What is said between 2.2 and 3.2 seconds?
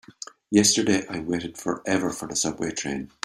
the subway train.